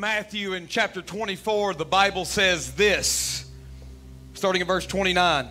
[0.00, 3.44] Matthew in chapter 24, the Bible says this,
[4.32, 5.46] starting in verse 29.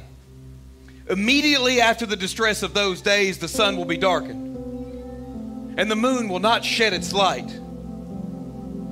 [1.07, 6.29] Immediately after the distress of those days, the sun will be darkened, and the moon
[6.29, 7.47] will not shed its light.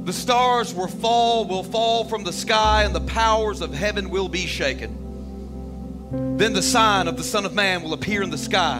[0.06, 4.30] The stars will fall, will fall from the sky, and the powers of heaven will
[4.30, 6.38] be shaken.
[6.38, 8.78] Then the sign of the Son of Man will appear in the sky,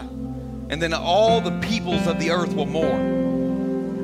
[0.68, 3.37] and then all the peoples of the earth will mourn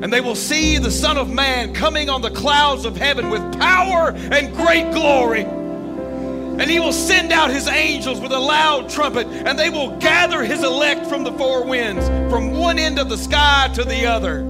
[0.04, 3.40] and they will see the Son of Man coming on the clouds of heaven with
[3.58, 5.44] power and great glory.
[5.44, 10.44] And he will send out his angels with a loud trumpet, and they will gather
[10.44, 14.42] his elect from the four winds, from one end of the sky to the other.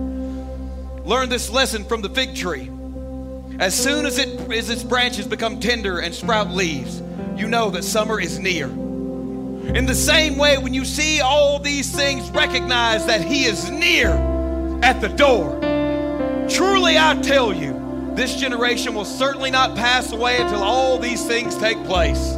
[1.05, 2.69] Learn this lesson from the fig tree.
[3.61, 7.01] As soon as, it, as its branches become tender and sprout leaves,
[7.37, 8.67] you know that summer is near.
[8.67, 14.34] In the same way, when you see all these things, recognize that he is near
[14.85, 15.59] at the door.
[16.47, 21.57] Truly, I tell you, this generation will certainly not pass away until all these things
[21.57, 22.35] take place.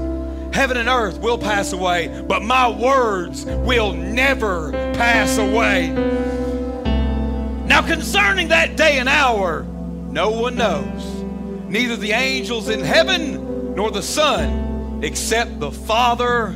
[0.52, 5.90] Heaven and earth will pass away, but my words will never pass away.
[7.66, 9.64] Now, concerning that day and hour,
[10.08, 11.04] no one knows,
[11.68, 16.54] neither the angels in heaven nor the Son, except the Father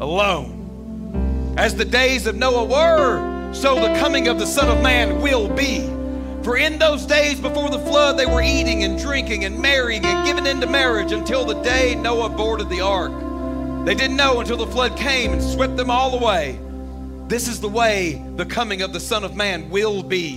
[0.00, 1.54] alone.
[1.58, 5.48] As the days of Noah were, so the coming of the Son of Man will
[5.48, 5.80] be.
[6.42, 10.26] For in those days before the flood, they were eating and drinking and marrying and
[10.26, 13.12] giving into marriage until the day Noah boarded the ark.
[13.84, 16.58] They didn't know until the flood came and swept them all away.
[17.28, 20.36] This is the way the coming of the Son of Man will be.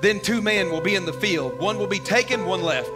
[0.00, 1.60] Then two men will be in the field.
[1.60, 2.90] One will be taken, one left.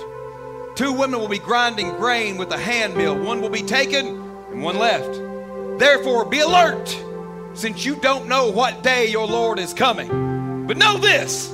[0.74, 3.17] Two women will be grinding grain with a hand mill.
[3.17, 4.07] One will be taken,
[4.51, 5.20] and one left.
[5.78, 6.89] Therefore, be alert
[7.56, 10.67] since you don't know what day your Lord is coming.
[10.67, 11.50] But know this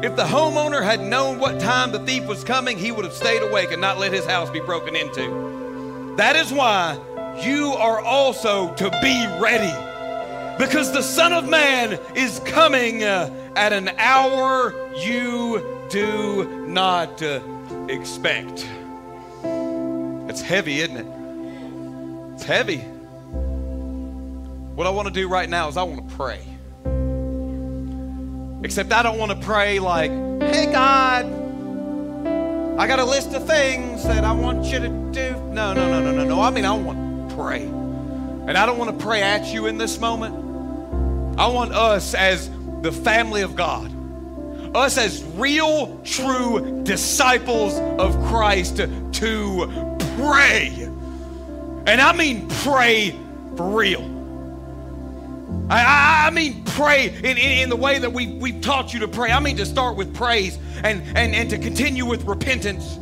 [0.00, 3.42] if the homeowner had known what time the thief was coming, he would have stayed
[3.42, 6.14] awake and not let his house be broken into.
[6.16, 6.98] That is why
[7.42, 9.74] you are also to be ready.
[10.56, 17.40] Because the Son of Man is coming uh, at an hour you do not uh,
[17.88, 18.68] expect.
[20.28, 22.34] It's heavy, isn't it?
[22.34, 22.84] It's heavy.
[24.78, 26.38] What I want to do right now is I want to pray.
[28.62, 31.24] Except I don't want to pray like, hey, God,
[32.78, 35.32] I got a list of things that I want you to do.
[35.50, 36.40] No, no, no, no, no, no.
[36.40, 37.64] I mean, I want to pray.
[37.64, 40.36] And I don't want to pray at you in this moment.
[41.40, 42.48] I want us as
[42.82, 43.90] the family of God,
[44.76, 50.88] us as real, true disciples of Christ to pray.
[51.88, 53.10] And I mean pray
[53.56, 54.17] for real.
[55.70, 59.08] I, I, mean, pray in, in, in, the way that we, we've taught you to
[59.08, 59.30] pray.
[59.30, 62.96] I mean, to start with praise and, and, and to continue with repentance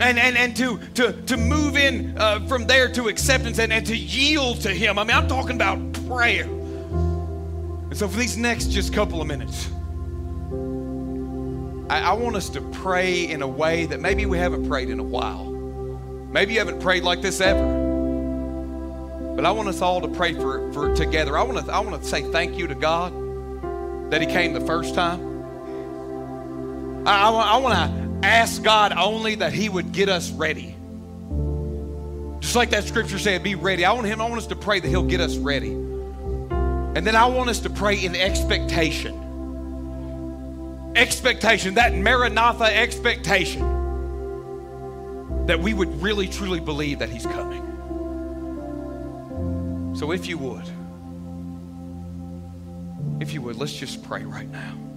[0.00, 3.86] and, and, and to, to, to move in uh, from there to acceptance and, and
[3.86, 4.98] to yield to Him.
[4.98, 5.78] I mean, I'm talking about
[6.08, 6.44] prayer.
[6.46, 9.68] And so, for these next just couple of minutes,
[11.90, 14.98] I, I want us to pray in a way that maybe we haven't prayed in
[14.98, 15.44] a while.
[15.44, 17.79] Maybe you haven't prayed like this ever.
[19.40, 21.38] But I want us all to pray for, for together.
[21.38, 23.10] I want to, I want to say thank you to God
[24.10, 25.46] that He came the first time.
[27.08, 30.76] I, I, I want to ask God only that He would get us ready.
[32.40, 33.86] Just like that scripture said, be ready.
[33.86, 35.70] I want Him, I want us to pray that He'll get us ready.
[35.70, 39.14] And then I want us to pray in expectation.
[40.96, 43.62] Expectation, that Maranatha expectation,
[45.46, 47.69] that we would really truly believe that He's coming.
[50.00, 50.64] So if you would,
[53.20, 54.89] if you would, let's just pray right now.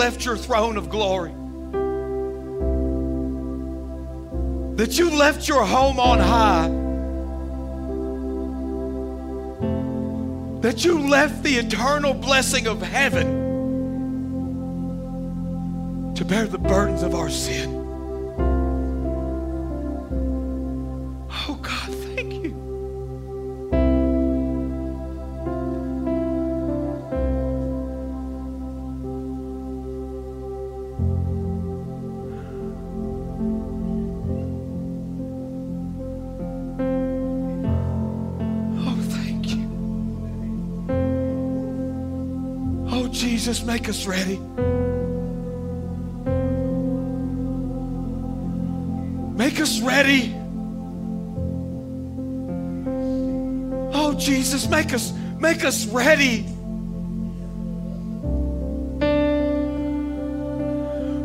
[0.00, 1.30] Left your throne of glory.
[4.76, 6.68] That you left your home on high.
[10.62, 13.26] That you left the eternal blessing of heaven
[16.14, 17.79] to bear the burdens of our sin.
[43.50, 44.36] Jesus, make us ready.
[49.36, 50.32] Make us ready.
[53.92, 56.46] Oh, Jesus, make us make us ready.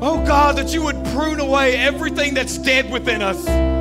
[0.01, 3.74] Oh God, that you would prune away everything that's dead within us.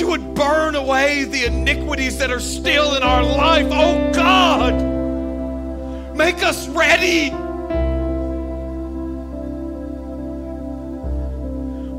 [0.00, 3.66] You would burn away the iniquities that are still in our life.
[3.70, 4.74] Oh God,
[6.16, 7.30] make us ready.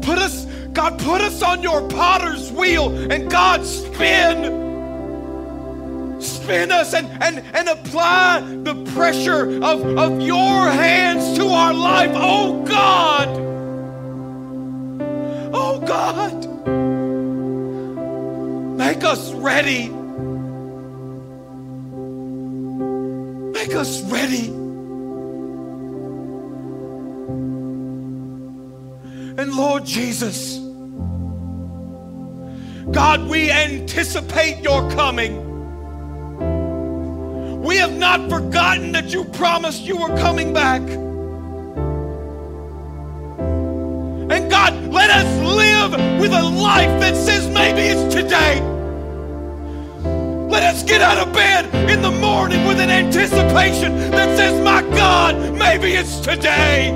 [0.02, 4.60] Put us, God, put us on your potter's wheel and God, spin.
[6.20, 12.12] Spin us and, and, and apply the pressure of, of your hands to our life.
[12.16, 13.28] Oh God.
[15.54, 16.81] Oh God.
[18.92, 19.88] Make us ready.
[23.54, 24.48] Make us ready.
[29.38, 30.58] And Lord Jesus,
[32.92, 35.38] God, we anticipate your coming.
[37.62, 40.82] We have not forgotten that you promised you were coming back.
[44.32, 48.71] And God, let us live with a life that says maybe it's today.
[50.52, 54.82] Let us get out of bed in the morning with an anticipation that says, My
[54.94, 56.92] God, maybe it's today.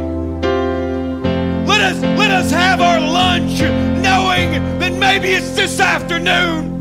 [1.66, 6.76] Let us, let us have our lunch knowing that maybe it's this afternoon.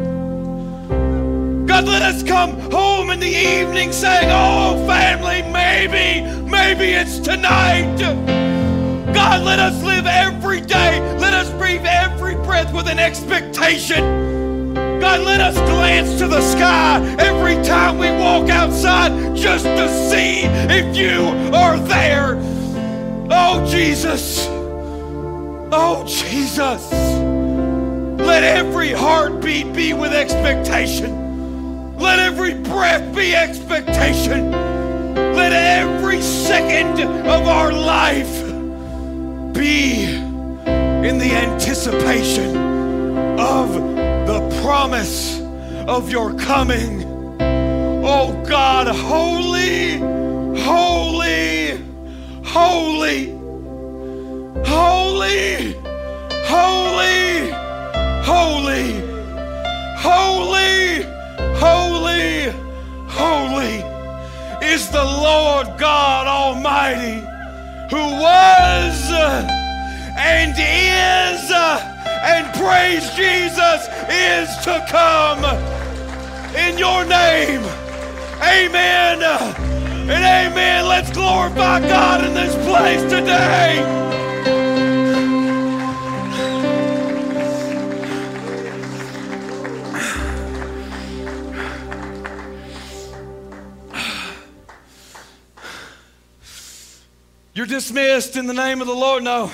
[1.65, 7.99] God, let us come home in the evening saying, Oh, family, maybe, maybe it's tonight.
[9.15, 10.99] God, let us live every day.
[11.21, 14.34] Let us breathe every breath with an expectation.
[15.05, 20.45] God, let us glance to the sky every time we walk outside just to see
[20.45, 22.37] if you are there.
[23.31, 24.47] Oh, Jesus.
[25.71, 26.91] Oh, Jesus.
[28.19, 31.99] Let every heartbeat be with expectation.
[31.99, 34.53] Let every breath be expectation.
[34.53, 36.99] Let every second
[37.29, 38.43] of our life
[39.53, 42.57] be in the anticipation
[43.39, 44.04] of
[44.65, 45.43] promise
[45.87, 47.05] of your coming.
[48.03, 49.99] Oh God, holy,
[50.59, 51.77] holy,
[52.43, 53.31] holy,
[54.65, 55.75] holy,
[56.47, 57.51] holy,
[58.25, 59.01] holy,
[60.01, 61.03] holy,
[61.61, 62.51] holy,
[63.07, 63.75] holy
[64.67, 67.21] is the Lord God Almighty
[67.91, 69.13] who was
[70.17, 71.94] and is
[72.25, 75.45] and praise Jesus is to come
[76.57, 77.63] in your name.
[78.43, 80.87] Amen and amen.
[80.87, 84.05] Let's glorify God in this place today.
[97.53, 99.23] You're dismissed in the name of the Lord.
[99.23, 99.51] No.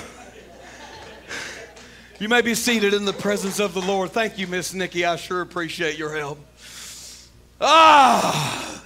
[2.21, 4.11] You may be seated in the presence of the Lord.
[4.11, 5.05] Thank you, Miss Nikki.
[5.05, 6.37] I sure appreciate your help.
[7.59, 8.83] Ah.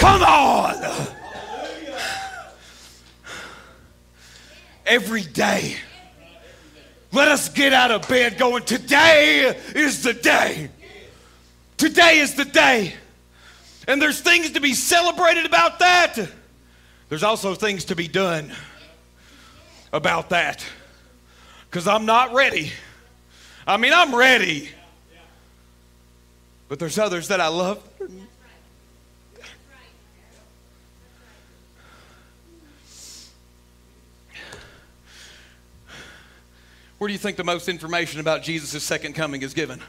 [0.00, 1.06] Come on.
[4.84, 5.76] Every day.
[7.12, 10.68] Let us get out of bed going, today is the day.
[11.76, 12.92] Today is the day.
[13.86, 16.18] And there's things to be celebrated about that.
[17.08, 18.52] There's also things to be done
[19.92, 20.64] about that.
[21.70, 22.72] Because I'm not ready.
[23.66, 24.68] I mean, I'm ready.
[26.68, 27.82] But there's others that I love.
[36.98, 39.82] Where do you think the most information about Jesus' second coming is given?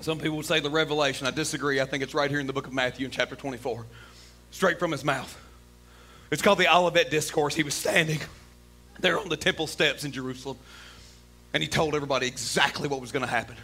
[0.00, 1.26] Some people would say the revelation.
[1.26, 1.80] I disagree.
[1.80, 3.86] I think it's right here in the book of Matthew in chapter 24,
[4.50, 5.40] straight from his mouth.
[6.30, 7.54] It's called the Olivet Discourse.
[7.54, 8.18] He was standing
[9.00, 10.56] there on the temple steps in Jerusalem,
[11.52, 13.56] and he told everybody exactly what was going to happen.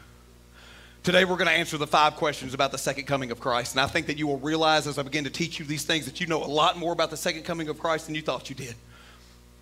[1.02, 3.72] Today, we're going to answer the five questions about the second coming of Christ.
[3.72, 6.04] And I think that you will realize as I begin to teach you these things
[6.04, 8.50] that you know a lot more about the second coming of Christ than you thought
[8.50, 8.74] you did.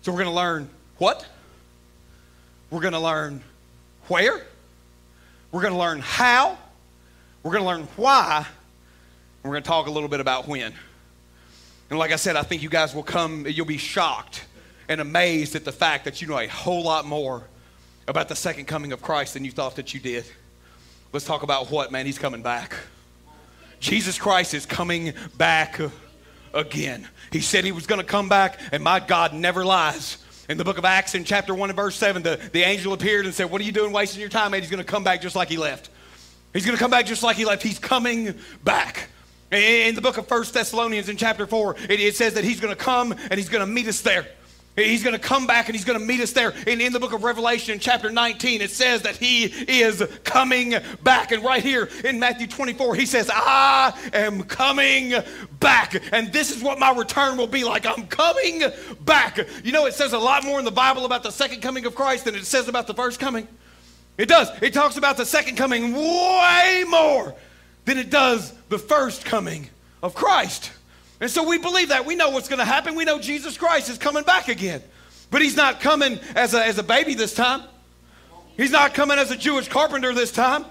[0.01, 1.25] So, we're going to learn what?
[2.69, 3.41] We're going to learn
[4.09, 4.45] where?
[5.51, 6.57] We're going to learn how?
[7.41, 8.45] We're going to learn why?
[8.45, 10.73] And we're going to talk a little bit about when.
[11.89, 14.45] And like I said, I think you guys will come, you'll be shocked
[14.87, 17.43] and amazed at the fact that you know a whole lot more
[18.07, 20.25] about the second coming of Christ than you thought that you did.
[21.13, 22.05] Let's talk about what, man?
[22.05, 22.75] He's coming back.
[23.79, 25.79] Jesus Christ is coming back
[26.53, 27.07] again.
[27.31, 30.17] He said he was going to come back, and my God never lies.
[30.49, 33.25] In the book of Acts, in chapter 1 and verse 7, the, the angel appeared
[33.25, 34.61] and said, What are you doing wasting your time, man?
[34.61, 35.89] He's going to come back just like he left.
[36.53, 37.61] He's going to come back just like he left.
[37.61, 39.09] He's coming back.
[39.51, 42.75] In the book of First Thessalonians, in chapter 4, it, it says that he's going
[42.75, 44.27] to come and he's going to meet us there.
[44.75, 46.53] He's going to come back and he's going to meet us there.
[46.67, 50.75] And in the book of Revelation, in chapter 19, it says that he is coming
[51.03, 51.31] back.
[51.31, 55.13] And right here in Matthew 24, he says, I am coming
[55.59, 56.01] back.
[56.13, 57.85] And this is what my return will be like.
[57.85, 58.63] I'm coming
[59.01, 59.39] back.
[59.63, 61.95] You know, it says a lot more in the Bible about the second coming of
[61.95, 63.47] Christ than it says about the first coming.
[64.17, 64.49] It does.
[64.61, 67.33] It talks about the second coming way more
[67.85, 69.67] than it does the first coming
[70.01, 70.71] of Christ.
[71.19, 72.05] And so we believe that.
[72.05, 72.95] We know what's going to happen.
[72.95, 74.81] We know Jesus Christ is coming back again.
[75.31, 77.63] But he's not coming as a, as a baby this time.
[78.57, 80.65] He's not coming as a Jewish carpenter this time.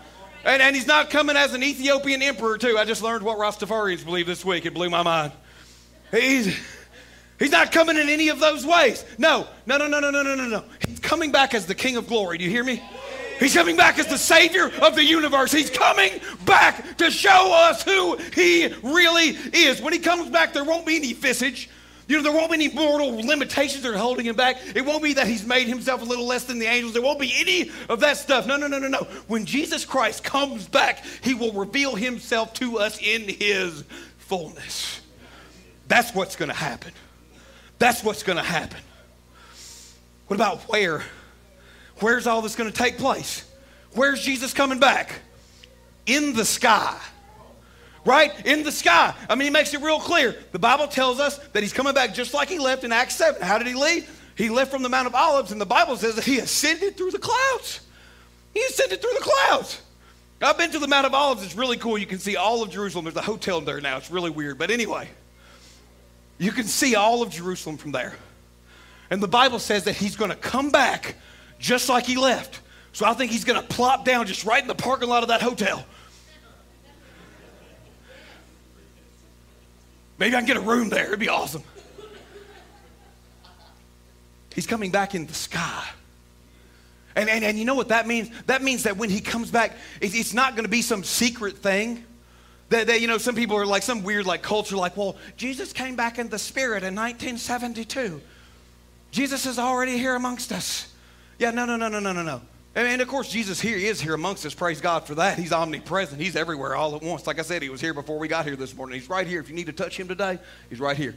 [0.44, 2.78] And, and he's not coming as an Ethiopian emperor, too.
[2.78, 4.66] I just learned what Rastafarians believe this week.
[4.66, 5.32] It blew my mind.
[6.10, 6.58] He's,
[7.38, 9.04] he's not coming in any of those ways.
[9.18, 10.64] No, no, no, no, no, no, no, no.
[10.86, 12.38] He's coming back as the King of glory.
[12.38, 12.82] Do you hear me?
[13.38, 15.52] He's coming back as the Savior of the universe.
[15.52, 19.80] He's coming back to show us who He really is.
[19.80, 21.70] When He comes back, there won't be any visage.
[22.08, 24.56] You know, there won't be any mortal limitations that are holding him back.
[24.74, 26.94] It won't be that he's made himself a little less than the angels.
[26.94, 28.46] There won't be any of that stuff.
[28.46, 29.06] No, no, no, no, no.
[29.26, 33.84] When Jesus Christ comes back, he will reveal himself to us in his
[34.16, 35.02] fullness.
[35.86, 36.92] That's what's going to happen.
[37.78, 38.80] That's what's going to happen.
[40.28, 41.02] What about where?
[42.00, 43.44] Where's all this going to take place?
[43.92, 45.20] Where's Jesus coming back?
[46.06, 46.98] In the sky.
[48.04, 48.32] Right?
[48.46, 49.14] In the sky.
[49.28, 50.36] I mean, he makes it real clear.
[50.52, 53.42] The Bible tells us that he's coming back just like he left in Acts 7.
[53.42, 54.08] How did he leave?
[54.36, 57.10] He left from the Mount of Olives, and the Bible says that he ascended through
[57.10, 57.80] the clouds.
[58.54, 59.80] He ascended through the clouds.
[60.40, 61.42] I've been to the Mount of Olives.
[61.42, 61.98] It's really cool.
[61.98, 63.04] You can see all of Jerusalem.
[63.04, 63.96] There's a hotel there now.
[63.96, 64.56] It's really weird.
[64.56, 65.08] But anyway,
[66.38, 68.14] you can see all of Jerusalem from there.
[69.10, 71.16] And the Bible says that he's going to come back
[71.58, 72.60] just like he left.
[72.92, 75.28] So I think he's going to plop down just right in the parking lot of
[75.28, 75.84] that hotel.
[80.18, 81.06] Maybe I can get a room there.
[81.06, 81.62] It'd be awesome.
[84.54, 85.84] He's coming back in the sky.
[87.14, 88.30] And, and, and you know what that means?
[88.46, 91.58] That means that when he comes back, it's, it's not going to be some secret
[91.58, 92.04] thing.
[92.70, 95.72] That, that, you know, some people are like some weird like culture, like, well, Jesus
[95.72, 98.20] came back in the spirit in 1972.
[99.10, 100.92] Jesus is already here amongst us.
[101.38, 102.40] Yeah, no, no, no, no, no, no, no.
[102.74, 104.54] And of course, Jesus here is here amongst us.
[104.54, 105.38] Praise God for that.
[105.38, 106.20] He's omnipresent.
[106.20, 107.26] He's everywhere all at once.
[107.26, 108.98] Like I said, he was here before we got here this morning.
[108.98, 109.40] He's right here.
[109.40, 111.14] If you need to touch him today, he's right here.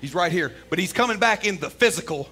[0.00, 0.52] He's right here.
[0.68, 2.28] But he's coming back in the physical.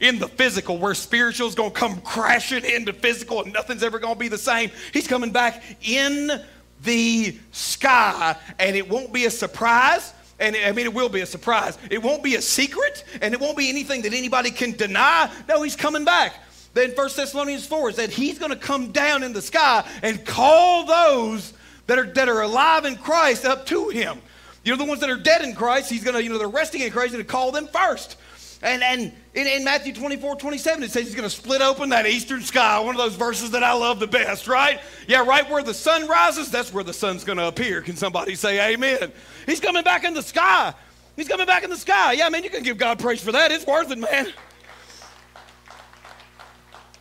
[0.00, 4.00] In the physical, where spiritual is going to come crashing into physical and nothing's ever
[4.00, 4.70] to be the same.
[4.92, 6.42] He's coming back in
[6.82, 10.12] the sky, and it won't be a surprise.
[10.40, 11.78] And I mean, it will be a surprise.
[11.88, 15.30] It won't be a secret, and it won't be anything that anybody can deny.
[15.48, 16.34] No, he's coming back.
[16.74, 20.24] Then 1 Thessalonians 4 is that he's going to come down in the sky and
[20.24, 21.52] call those
[21.86, 24.20] that are, that are alive in Christ up to him.
[24.64, 26.48] You know, the ones that are dead in Christ, he's going to, you know, they're
[26.48, 28.16] resting in Christ, he's going to call them first.
[28.62, 32.06] And, and in, in Matthew 24, 27, it says he's going to split open that
[32.06, 34.80] eastern sky, one of those verses that I love the best, right?
[35.08, 37.82] Yeah, right where the sun rises, that's where the sun's going to appear.
[37.82, 39.10] Can somebody say amen?
[39.46, 40.72] He's coming back in the sky.
[41.16, 42.12] He's coming back in the sky.
[42.12, 43.50] Yeah, man, you can give God praise for that.
[43.50, 44.32] It's worth it, man.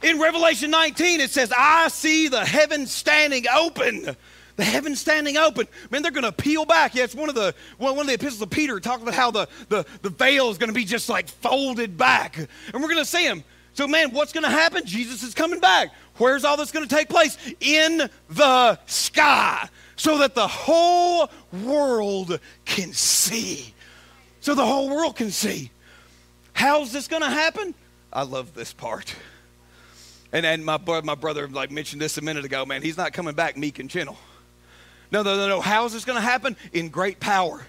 [0.02, 4.16] In Revelation 19, it says, I see the heaven standing open.
[4.56, 5.68] The heaven standing open.
[5.90, 6.96] Man, they're going to peel back.
[6.96, 9.48] Yeah, it's one of the one of the epistles of Peter talking about how the,
[9.70, 12.38] the, the veil is going to be just like folded back.
[12.38, 13.44] And we're going to see him.
[13.74, 14.86] So, man, what's going to happen?
[14.86, 15.94] Jesus is coming back.
[16.18, 17.38] Where's all this going to take place?
[17.60, 19.70] In the sky.
[19.96, 21.30] So that the whole
[21.64, 23.74] world can see.
[24.42, 25.72] So the whole world can see.
[26.54, 27.74] How's this going to happen?
[28.12, 29.16] I love this part.
[30.34, 33.36] And, and my, my brother like mentioned this a minute ago, man, he's not coming
[33.36, 34.18] back meek and gentle.
[35.12, 35.62] No, no, no, no.
[35.62, 36.56] How is this going to happen?
[36.72, 37.66] In great power.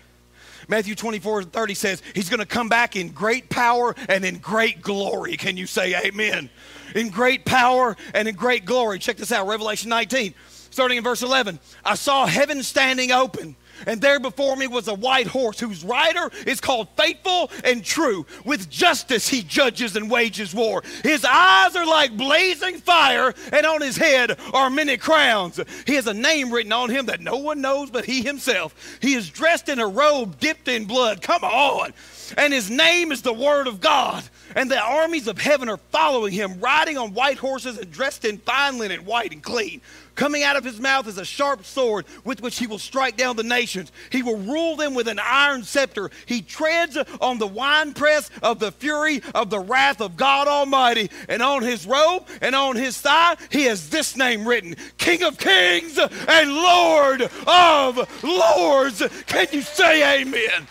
[0.69, 4.81] Matthew 24 30 says he's going to come back in great power and in great
[4.81, 5.37] glory.
[5.37, 6.50] Can you say amen?
[6.95, 9.00] In great power and in great glory.
[9.00, 10.35] Check this out Revelation 19,
[10.71, 11.59] starting in verse 11.
[11.85, 16.30] I saw heaven standing open and there before me was a white horse whose rider
[16.46, 18.26] is called Faithful and True.
[18.44, 20.82] With justice he judges and wages war.
[21.02, 25.60] His eyes are like blazing fire, and on his head are many crowns.
[25.86, 28.98] He has a name written on him that no one knows but he himself.
[29.00, 31.22] He is dressed in a robe dipped in blood.
[31.22, 31.92] Come on.
[32.36, 34.24] And his name is the Word of God.
[34.54, 38.38] And the armies of heaven are following him, riding on white horses and dressed in
[38.38, 39.80] fine linen, white and clean.
[40.14, 43.37] Coming out of his mouth is a sharp sword with which he will strike down
[43.37, 43.90] the nations.
[44.11, 46.11] He will rule them with an iron scepter.
[46.26, 51.11] He treads on the winepress of the fury of the wrath of God Almighty.
[51.28, 55.38] And on his robe and on his thigh, he has this name written King of
[55.38, 59.02] Kings and Lord of Lords.
[59.26, 60.66] Can you say amen?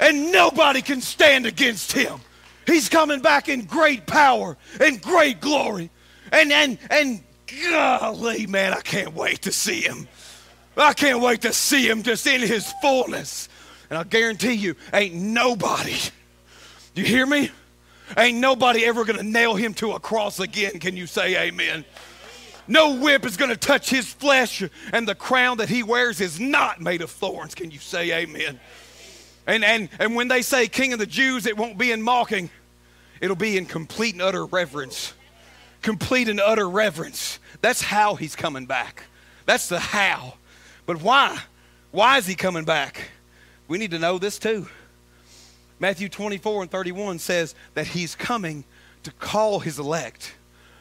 [0.00, 2.18] And nobody can stand against him.
[2.66, 5.90] He's coming back in great power and great glory.
[6.32, 7.22] And, and, and
[7.62, 10.08] golly, man, I can't wait to see him.
[10.76, 13.48] I can't wait to see him just in his fullness.
[13.90, 15.96] And I guarantee you, ain't nobody,
[16.94, 17.50] you hear me?
[18.16, 20.78] Ain't nobody ever gonna nail him to a cross again.
[20.78, 21.84] Can you say amen?
[22.66, 26.80] No whip is gonna touch his flesh, and the crown that he wears is not
[26.80, 27.54] made of thorns.
[27.54, 28.58] Can you say amen?
[29.46, 32.50] And, and, and when they say King of the Jews, it won't be in mocking,
[33.20, 35.12] it'll be in complete and utter reverence.
[35.84, 37.38] Complete and utter reverence.
[37.60, 39.02] That's how he's coming back.
[39.44, 40.32] That's the how.
[40.86, 41.38] But why?
[41.90, 43.10] Why is he coming back?
[43.68, 44.66] We need to know this too.
[45.78, 48.64] Matthew 24 and 31 says that he's coming
[49.02, 50.34] to call his elect,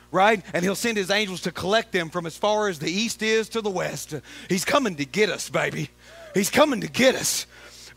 [0.10, 0.42] right?
[0.54, 3.50] And he'll send his angels to collect them from as far as the east is
[3.50, 4.16] to the west.
[4.48, 5.89] He's coming to get us, baby.
[6.34, 7.46] He's coming to get us.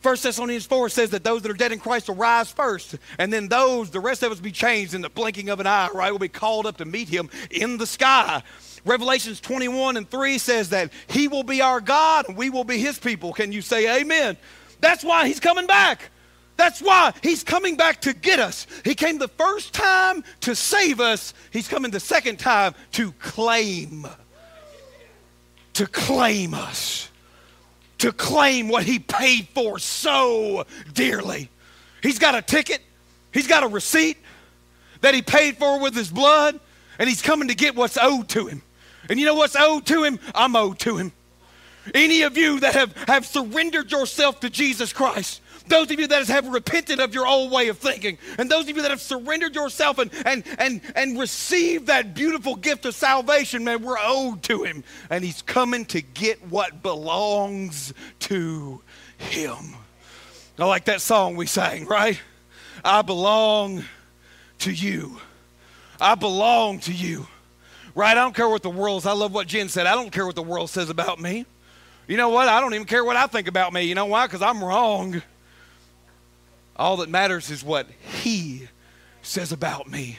[0.03, 3.33] 1 Thessalonians 4 says that those that are dead in Christ will rise first, and
[3.33, 6.11] then those, the rest of us, be changed in the blinking of an eye, right?
[6.11, 8.43] We'll be called up to meet him in the sky.
[8.85, 12.79] Revelations 21 and 3 says that he will be our God and we will be
[12.79, 13.33] his people.
[13.33, 14.37] Can you say amen?
[14.81, 16.11] That's why he's coming back.
[16.57, 18.67] That's why he's coming back to get us.
[18.85, 24.07] He came the first time to save us, he's coming the second time to claim.
[25.75, 27.11] To claim us
[27.99, 31.51] to claim what he paid for so dearly.
[32.03, 32.81] He's got a ticket,
[33.33, 34.19] he's got a receipt
[35.01, 36.59] that he paid for with his blood,
[36.99, 38.63] and he's coming to get what's owed to him.
[39.09, 40.19] And you know what's owed to him?
[40.35, 41.13] I'm owed to him.
[41.95, 46.27] Any of you that have, have surrendered yourself to Jesus Christ, those of you that
[46.29, 49.55] have repented of your old way of thinking, and those of you that have surrendered
[49.55, 54.65] yourself and, and, and, and received that beautiful gift of salvation, man, we're owed to
[54.65, 54.85] Him.
[55.11, 58.81] And He's coming to get what belongs to
[59.19, 59.75] Him.
[60.59, 62.19] I like that song we sang, right?
[62.85, 63.85] I belong
[64.61, 65.19] to you.
[66.01, 67.27] I belong to you.
[67.95, 68.13] Right?
[68.13, 69.11] I don't care what the world says.
[69.11, 69.87] I love what Jen said.
[69.87, 71.47] I don't care what the world says about me.
[72.07, 72.49] You know what?
[72.49, 73.83] I don't even care what I think about me.
[73.83, 74.27] You know why?
[74.27, 75.23] Because I'm wrong.
[76.77, 77.89] All that matters is what
[78.23, 78.69] He
[79.23, 80.19] says about me.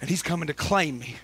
[0.00, 1.16] And He's coming to claim me.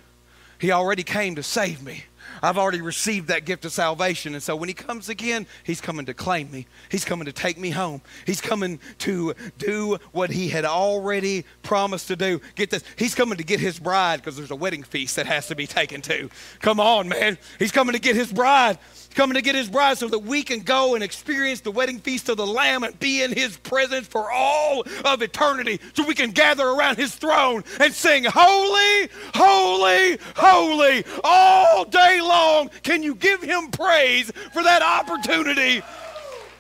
[0.59, 2.05] He already came to save me.
[2.41, 4.35] I've already received that gift of salvation.
[4.35, 6.67] And so when he comes again, he's coming to claim me.
[6.89, 8.01] He's coming to take me home.
[8.27, 12.39] He's coming to do what he had already promised to do.
[12.55, 12.85] Get this.
[12.97, 15.67] He's coming to get his bride because there's a wedding feast that has to be
[15.67, 16.29] taken to.
[16.61, 17.39] Come on, man.
[17.59, 18.77] He's coming to get his bride
[19.15, 22.31] coming to get his bride so that we can go and experience the wedding feast
[22.31, 25.81] of the Lamb and be in his presence for all of eternity.
[25.93, 32.71] So we can gather around his throne and sing, Holy, Holy, Holy, all day long.
[32.83, 35.83] Can you give him praise for that opportunity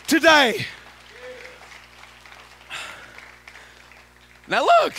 [0.07, 0.66] today?
[4.52, 4.92] Now, look,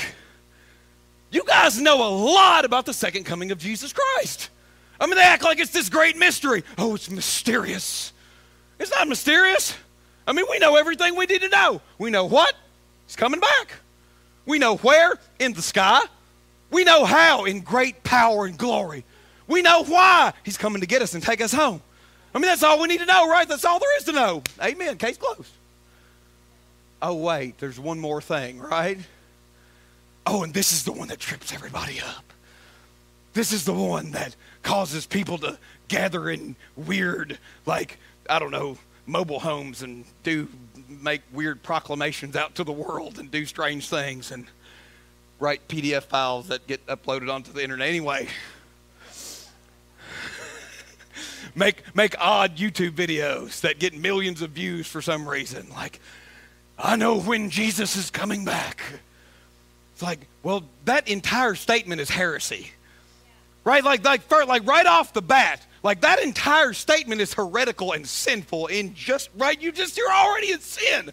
[1.29, 4.49] you guys know a lot about the second coming of Jesus Christ.
[4.99, 6.63] I mean, they act like it's this great mystery.
[6.75, 8.13] Oh, it's mysterious.
[8.79, 9.77] It's not mysterious.
[10.25, 11.81] I mean, we know everything we need to know.
[11.99, 12.55] We know what?
[13.05, 13.73] He's coming back.
[14.47, 15.19] We know where?
[15.37, 16.01] In the sky.
[16.71, 17.45] We know how?
[17.45, 19.05] In great power and glory.
[19.45, 20.33] We know why?
[20.43, 21.79] He's coming to get us and take us home.
[22.33, 23.47] I mean, that's all we need to know, right?
[23.47, 24.41] That's all there is to know.
[24.59, 24.97] Amen.
[24.97, 25.51] Case closed.
[27.03, 28.97] Oh, wait, there's one more thing, right?
[30.25, 32.23] Oh, and this is the one that trips everybody up.
[33.33, 35.57] This is the one that causes people to
[35.87, 37.97] gather in weird, like,
[38.29, 40.47] I don't know, mobile homes and do
[40.87, 44.45] make weird proclamations out to the world and do strange things and
[45.39, 48.27] write PDF files that get uploaded onto the internet anyway.
[51.55, 55.67] make, make odd YouTube videos that get millions of views for some reason.
[55.69, 55.99] Like,
[56.77, 58.81] I know when Jesus is coming back.
[59.93, 62.71] It's like, well, that entire statement is heresy.
[63.63, 63.83] Right?
[63.83, 68.67] Like, like, like right off the bat, like that entire statement is heretical and sinful
[68.67, 69.59] in just right.
[69.61, 71.11] You just you're already in sin.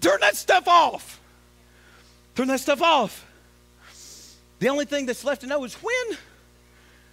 [0.00, 1.20] Turn that stuff off.
[2.34, 3.24] Turn that stuff off.
[4.58, 6.18] The only thing that's left to know is when.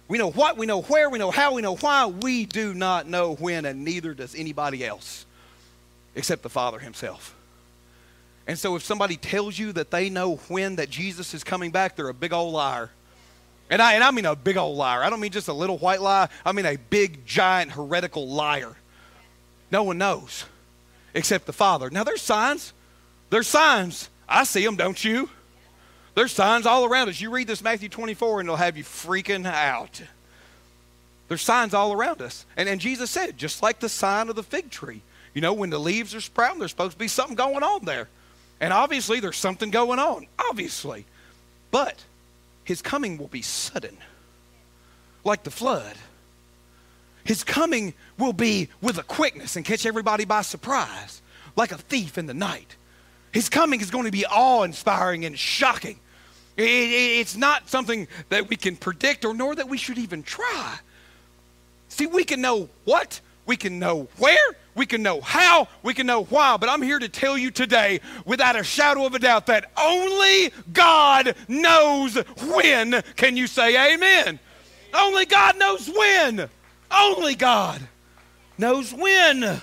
[0.08, 2.06] We know what, we know where, we know how, we know why.
[2.06, 5.24] We do not know when, and neither does anybody else
[6.14, 7.34] except the Father Himself.
[8.46, 11.96] And so if somebody tells you that they know when that Jesus is coming back,
[11.96, 12.90] they're a big old liar.
[13.70, 15.02] And I, and I mean a big old liar.
[15.02, 16.28] I don't mean just a little white lie.
[16.44, 18.76] I mean a big, giant, heretical liar.
[19.70, 20.44] No one knows
[21.14, 21.88] except the Father.
[21.90, 22.72] Now, there's signs.
[23.30, 24.10] There's signs.
[24.28, 25.30] I see them, don't you?
[26.14, 27.20] There's signs all around us.
[27.20, 30.02] You read this Matthew 24 and it'll have you freaking out.
[31.28, 32.44] There's signs all around us.
[32.56, 35.00] And, and Jesus said, just like the sign of the fig tree.
[35.32, 38.08] You know, when the leaves are sprouting, there's supposed to be something going on there.
[38.62, 40.26] And obviously, there's something going on.
[40.38, 41.04] Obviously.
[41.72, 42.02] But
[42.64, 43.96] his coming will be sudden,
[45.24, 45.96] like the flood.
[47.24, 51.22] His coming will be with a quickness and catch everybody by surprise,
[51.56, 52.76] like a thief in the night.
[53.32, 55.98] His coming is going to be awe inspiring and shocking.
[56.56, 60.78] it's not something that we can predict or nor that we should even try.
[61.88, 66.06] See, we can know what, we can know where, we can know how, we can
[66.06, 69.46] know why, but I'm here to tell you today, without a shadow of a doubt,
[69.46, 73.02] that only God knows when.
[73.16, 74.38] Can you say amen?
[74.94, 76.48] Only God knows when.
[76.90, 77.82] Only God
[78.56, 79.60] knows when.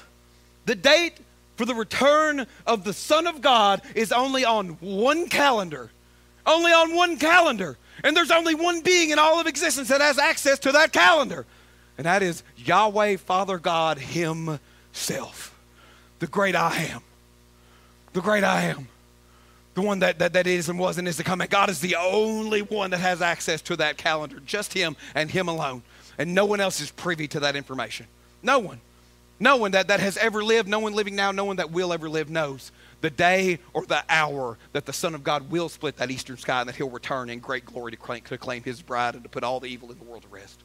[0.66, 1.18] The date
[1.56, 5.90] for the return of the Son of God is only on one calendar.
[6.46, 7.78] Only on one calendar.
[8.04, 11.46] And there's only one being in all of existence that has access to that calendar.
[11.98, 14.60] And that is Yahweh, Father God Himself
[15.00, 15.58] self.
[16.20, 17.02] The great I am.
[18.14, 18.88] The great I am.
[19.76, 21.42] The one that, that, that is and was and is to come.
[21.42, 24.42] And God is the only one that has access to that calendar.
[24.46, 25.84] Just Him and Him alone.
[26.18, 28.08] And no one else is privy to that information.
[28.44, 28.82] No one.
[29.40, 31.94] No one that, that has ever lived, no one living now, no one that will
[31.94, 35.98] ever live knows the day or the hour that the Son of God will split
[35.98, 38.82] that eastern sky and that He'll return in great glory to claim, to claim His
[38.82, 40.60] bride and to put all the evil in the world to rest.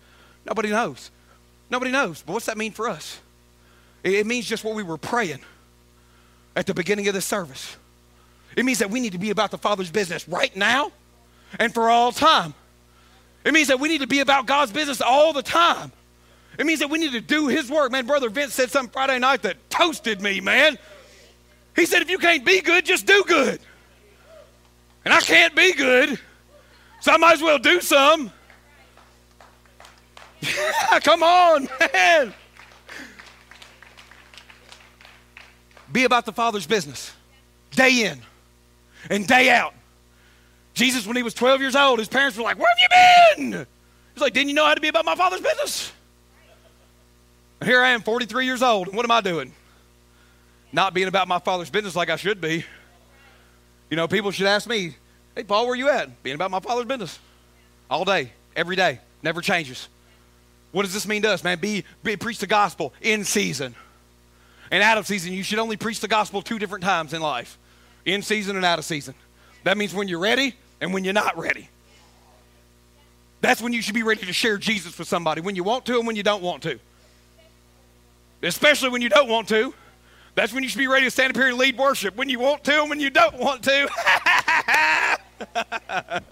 [0.44, 1.10] Nobody knows.
[1.70, 2.22] Nobody knows.
[2.22, 3.20] But what's that mean for us?
[4.04, 5.40] It means just what we were praying
[6.54, 7.76] at the beginning of the service.
[8.54, 10.92] It means that we need to be about the Father's business right now
[11.58, 12.54] and for all time.
[13.44, 15.90] It means that we need to be about God's business all the time.
[16.58, 17.90] It means that we need to do His work.
[17.90, 20.78] Man, Brother Vince said something Friday night that toasted me, man.
[21.74, 23.58] He said, if you can't be good, just do good.
[25.04, 26.18] And I can't be good,
[27.00, 28.30] so I might as well do some.
[31.02, 32.34] Come on, man.
[35.94, 37.12] Be about the Father's business
[37.70, 38.18] day in
[39.08, 39.74] and day out.
[40.74, 43.66] Jesus, when he was 12 years old, his parents were like, Where have you been?
[44.12, 45.92] He's like, Didn't you know how to be about my Father's business?
[47.60, 49.52] And here I am, 43 years old, what am I doing?
[50.72, 52.64] Not being about my Father's business like I should be.
[53.88, 54.96] You know, people should ask me,
[55.36, 56.24] Hey, Paul, where you at?
[56.24, 57.20] Being about my Father's business.
[57.88, 59.88] All day, every day, never changes.
[60.72, 61.60] What does this mean to us, man?
[61.60, 63.76] Be, be preach the gospel in season
[64.70, 67.58] and out of season, you should only preach the gospel two different times in life
[68.04, 69.14] in season and out of season.
[69.64, 71.68] That means when you're ready and when you're not ready.
[73.40, 75.98] That's when you should be ready to share Jesus with somebody, when you want to
[75.98, 76.78] and when you don't want to.
[78.42, 79.74] Especially when you don't want to.
[80.34, 82.38] That's when you should be ready to stand up here and lead worship, when you
[82.38, 83.88] want to and when you don't want to.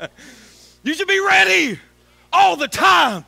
[0.83, 1.79] you should be ready
[2.33, 3.25] all the time.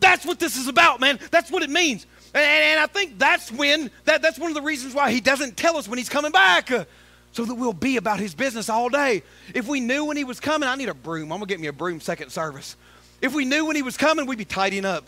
[0.00, 1.18] That's what this is about, man.
[1.30, 2.06] That's what it means.
[2.36, 5.56] And, and I think that's when, that, that's one of the reasons why he doesn't
[5.56, 6.70] tell us when he's coming back.
[6.70, 6.84] Uh,
[7.32, 9.22] so that we'll be about his business all day.
[9.54, 11.32] If we knew when he was coming, I need a broom.
[11.32, 12.76] I'm going to get me a broom second service.
[13.20, 15.04] If we knew when he was coming, we'd be tidying up.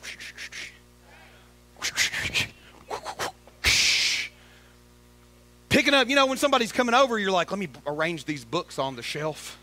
[5.69, 8.79] Picking up, you know, when somebody's coming over, you're like, let me arrange these books
[8.79, 9.59] on the shelf.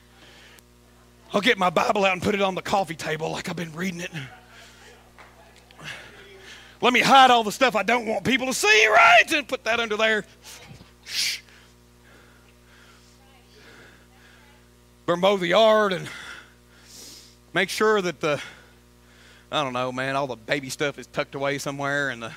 [1.34, 3.74] I'll get my Bible out and put it on the coffee table like I've been
[3.74, 4.12] reading it.
[6.82, 9.32] Let me hide all the stuff I don't want people to see, right?
[9.34, 10.26] And put that under there.
[11.06, 11.40] Shh.
[15.08, 16.08] Or mow the yard and
[17.54, 18.42] make sure that the,
[19.52, 22.32] I don't know, man, all the baby stuff is tucked away somewhere and the,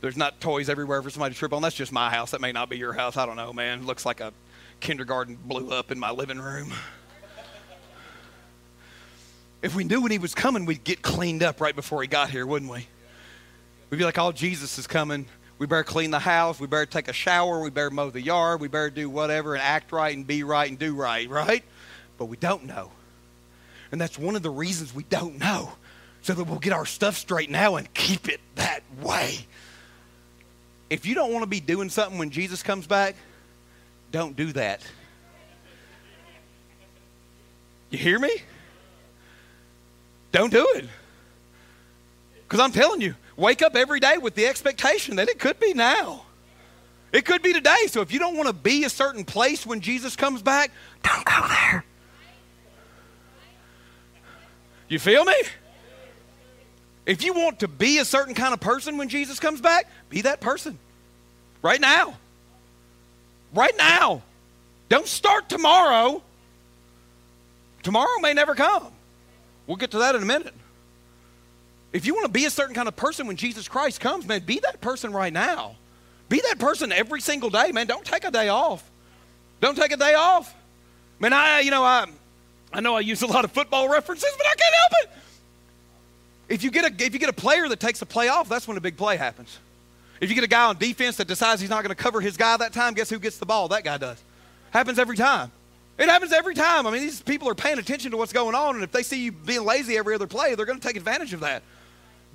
[0.00, 1.62] there's not toys everywhere for somebody to trip on.
[1.62, 2.32] That's just my house.
[2.32, 3.16] That may not be your house.
[3.16, 3.80] I don't know, man.
[3.80, 4.32] It looks like a
[4.80, 6.72] kindergarten blew up in my living room.
[9.62, 12.30] If we knew when he was coming, we'd get cleaned up right before he got
[12.30, 12.88] here, wouldn't we?
[13.92, 15.26] We'd be like, oh, Jesus is coming.
[15.58, 16.58] We better clean the house.
[16.58, 17.60] We better take a shower.
[17.60, 18.62] We better mow the yard.
[18.62, 21.62] We better do whatever and act right and be right and do right, right?
[22.16, 22.90] But we don't know.
[23.90, 25.72] And that's one of the reasons we don't know,
[26.22, 29.40] so that we'll get our stuff straight now and keep it that way.
[30.88, 33.14] If you don't want to be doing something when Jesus comes back,
[34.10, 34.80] don't do that.
[37.90, 38.40] You hear me?
[40.32, 40.86] Don't do it.
[42.48, 45.74] Because I'm telling you, wake up every day with the expectation that it could be
[45.74, 46.24] now.
[47.12, 47.86] It could be today.
[47.88, 50.70] So if you don't want to be a certain place when Jesus comes back,
[51.02, 51.84] don't go there.
[54.88, 55.34] You feel me?
[57.04, 60.22] If you want to be a certain kind of person when Jesus comes back, be
[60.22, 60.78] that person.
[61.62, 62.14] Right now.
[63.54, 64.22] Right now.
[64.88, 66.22] Don't start tomorrow.
[67.82, 68.86] Tomorrow may never come.
[69.66, 70.54] We'll get to that in a minute.
[71.92, 74.40] If you want to be a certain kind of person when Jesus Christ comes, man,
[74.40, 75.76] be that person right now.
[76.28, 77.86] Be that person every single day, man.
[77.86, 78.88] Don't take a day off.
[79.60, 80.54] Don't take a day off.
[81.20, 82.06] Man, I, you know, I,
[82.72, 85.10] I know I use a lot of football references, but I can't help it.
[86.48, 88.66] If you get a if you get a player that takes a play off, that's
[88.66, 89.58] when a big play happens.
[90.20, 92.36] If you get a guy on defense that decides he's not going to cover his
[92.36, 93.68] guy that time, guess who gets the ball?
[93.68, 94.22] That guy does.
[94.70, 95.50] Happens every time.
[95.98, 96.86] It happens every time.
[96.86, 99.24] I mean, these people are paying attention to what's going on, and if they see
[99.24, 101.62] you being lazy every other play, they're going to take advantage of that.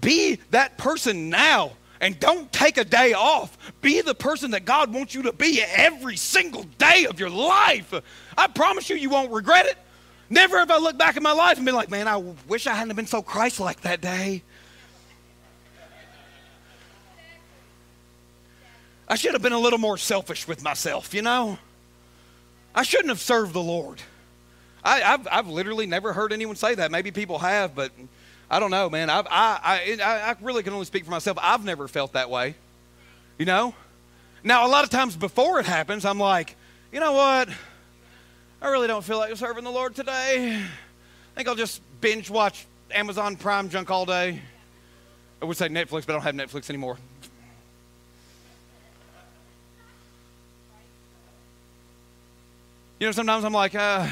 [0.01, 3.57] Be that person now, and don't take a day off.
[3.81, 7.93] Be the person that God wants you to be every single day of your life.
[8.37, 9.77] I promise you, you won't regret it.
[10.29, 12.73] Never have I looked back in my life and been like, man, I wish I
[12.73, 14.43] hadn't been so Christ like that day.
[19.09, 21.57] I should have been a little more selfish with myself, you know?
[22.75, 24.01] I shouldn't have served the Lord.
[24.83, 26.91] I, have I've literally never heard anyone say that.
[26.91, 27.91] Maybe people have, but
[28.49, 29.09] I don't know, man.
[29.09, 31.37] I've, I, I, I really can only speak for myself.
[31.41, 32.55] I've never felt that way,
[33.37, 33.75] you know?
[34.43, 36.55] Now, a lot of times before it happens, I'm like,
[36.91, 37.49] you know what?
[38.61, 40.55] I really don't feel like serving the Lord today.
[40.55, 44.41] I think I'll just binge watch Amazon Prime junk all day.
[45.41, 46.97] I would say Netflix, but I don't have Netflix anymore.
[52.99, 54.07] You know, sometimes I'm like, uh,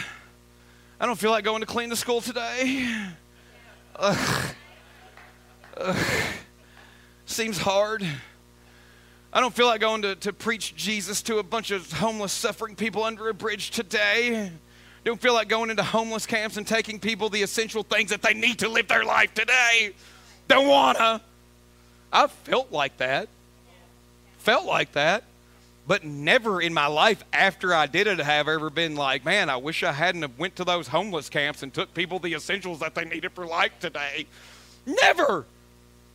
[0.99, 2.87] I don't feel like going to clean the school today.
[7.25, 8.05] Seems hard.
[9.33, 12.75] I don't feel like going to, to preach Jesus to a bunch of homeless, suffering
[12.75, 14.51] people under a bridge today.
[15.03, 18.33] Don't feel like going into homeless camps and taking people the essential things that they
[18.33, 19.93] need to live their life today.
[20.47, 21.21] Don't wanna.
[22.11, 23.27] I've felt like that.
[24.39, 25.23] Felt like that.
[25.87, 29.57] But never in my life after I did it have ever been like, man, I
[29.57, 32.95] wish I hadn't have went to those homeless camps and took people the essentials that
[32.95, 34.25] they needed for life today.
[34.85, 35.45] Never.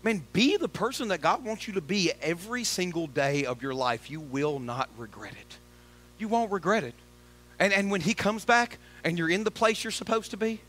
[0.03, 3.75] Man, be the person that God wants you to be every single day of your
[3.75, 4.11] life.
[4.11, 5.59] You will not regret it.
[6.19, 6.95] You won't regret it.
[7.59, 10.61] And, and when He comes back and you're in the place you're supposed to be,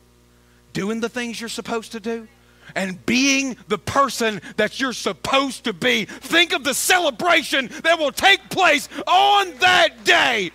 [0.73, 2.27] doing the things you're supposed to do,
[2.75, 8.11] and being the person that you're supposed to be, think of the celebration that will
[8.11, 10.51] take place on that day.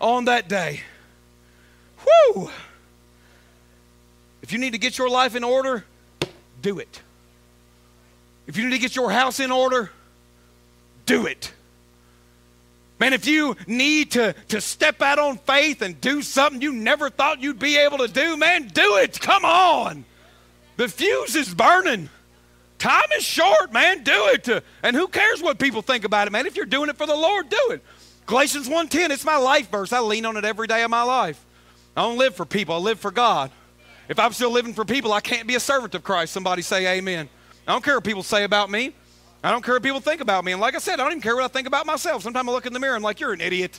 [0.00, 0.80] On that day.
[2.04, 2.50] Whoo!
[4.42, 5.84] If you need to get your life in order,
[6.60, 7.00] do it.
[8.46, 9.90] If you need to get your house in order,
[11.06, 11.52] do it.
[12.98, 17.10] Man, if you need to, to step out on faith and do something you never
[17.10, 19.20] thought you'd be able to do, man, do it.
[19.20, 20.04] Come on.
[20.76, 22.08] The fuse is burning.
[22.78, 24.02] Time is short, man.
[24.04, 24.64] Do it.
[24.82, 26.46] And who cares what people think about it, man?
[26.46, 27.82] If you're doing it for the Lord, do it.
[28.26, 29.92] Galatians 1:10, it's my life verse.
[29.92, 31.44] I lean on it every day of my life.
[31.96, 33.50] I don't live for people, I live for God.
[34.08, 36.32] If I'm still living for people, I can't be a servant of Christ.
[36.32, 37.28] Somebody say amen.
[37.66, 38.94] I don't care what people say about me.
[39.44, 40.52] I don't care what people think about me.
[40.52, 42.22] And like I said, I don't even care what I think about myself.
[42.22, 43.78] Sometimes I look in the mirror and I'm like, you're an idiot.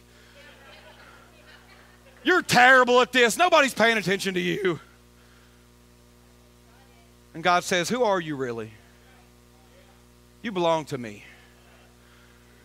[2.23, 3.35] You're terrible at this.
[3.35, 4.79] Nobody's paying attention to you.
[7.33, 8.71] And God says, Who are you really?
[10.41, 11.23] You belong to me.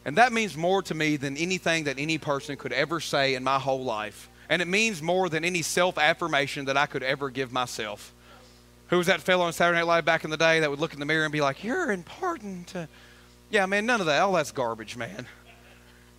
[0.05, 3.43] And that means more to me than anything that any person could ever say in
[3.43, 4.31] my whole life.
[4.49, 8.15] And it means more than any self affirmation that I could ever give myself.
[8.91, 10.93] Who was that fellow on Saturday Night Live back in the day that would look
[10.93, 12.75] in the mirror and be like, You're important.
[13.49, 14.21] Yeah, man, none of that.
[14.21, 15.27] All that's garbage, man.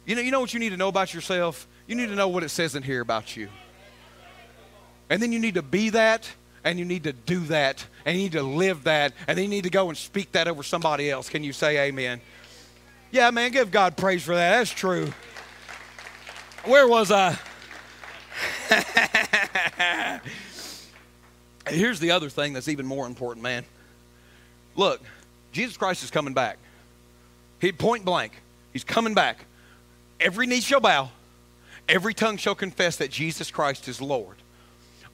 [0.06, 1.68] You know, you know what you need to know about yourself?
[1.86, 3.50] You need to know what it says in here about you.
[5.10, 6.30] And then you need to be that,
[6.64, 9.50] and you need to do that, and you need to live that, and then you
[9.50, 11.30] need to go and speak that over somebody else.
[11.30, 12.22] Can you say amen?
[13.12, 14.58] Yeah, man, give God praise for that.
[14.58, 15.12] That's true.
[16.64, 17.38] Where was I?
[21.72, 23.64] Here's the other thing that's even more important, man.
[24.76, 25.02] Look,
[25.52, 26.58] Jesus Christ is coming back.
[27.60, 28.34] He point blank.
[28.74, 29.46] He's coming back.
[30.20, 31.10] Every knee shall bow,
[31.90, 34.36] every tongue shall confess that Jesus Christ is Lord.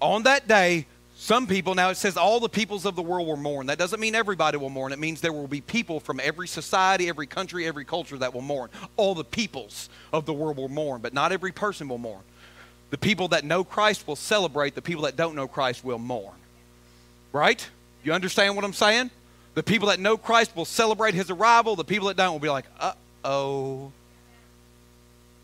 [0.02, 3.38] On that day, some people, now it says all the peoples of the world will
[3.38, 3.68] mourn.
[3.68, 4.92] That doesn't mean everybody will mourn.
[4.92, 8.42] It means there will be people from every society, every country, every culture that will
[8.42, 8.70] mourn.
[8.98, 12.22] All the peoples of the world will mourn, but not every person will mourn.
[12.90, 16.36] The people that know Christ will celebrate, the people that don't know Christ will mourn.
[17.32, 17.68] Right?
[18.04, 19.12] You understand what I'm saying?
[19.54, 22.50] The people that know Christ will celebrate his arrival, the people that don't will be
[22.50, 23.92] like, uh oh.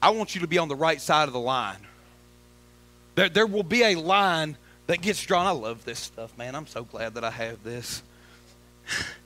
[0.01, 1.79] I want you to be on the right side of the line.
[3.15, 5.45] There, there will be a line that gets drawn.
[5.45, 6.55] I love this stuff, man.
[6.55, 8.03] I'm so glad that I have this.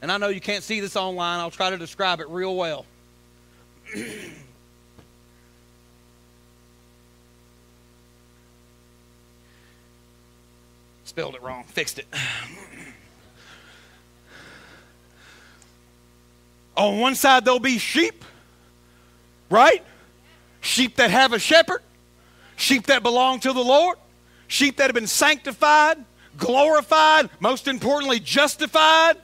[0.00, 1.40] And I know you can't see this online.
[1.40, 2.86] I'll try to describe it real well.
[11.04, 11.64] Spelled it wrong.
[11.64, 12.06] Fixed it.
[16.76, 18.24] On one side, there'll be sheep,
[19.50, 19.82] right?
[20.60, 21.82] Sheep that have a shepherd,
[22.54, 23.98] sheep that belong to the Lord,
[24.46, 26.04] sheep that have been sanctified,
[26.36, 29.16] glorified, most importantly, justified.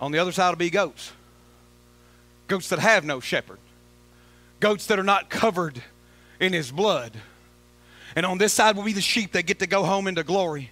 [0.00, 1.12] On the other side will be goats.
[2.48, 3.58] Goats that have no shepherd.
[4.60, 5.82] Goats that are not covered
[6.40, 7.12] in his blood.
[8.16, 10.70] And on this side will be the sheep that get to go home into glory.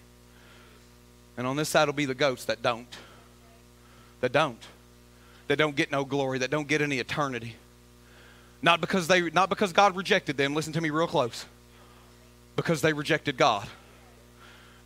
[1.37, 2.87] And on this side will be the goats that don't
[4.23, 4.63] that don't.
[5.49, 7.57] That don't get no glory, that don't get any eternity.
[8.63, 11.45] Not because they not because God rejected them, listen to me real close.
[12.57, 13.69] Because they rejected God.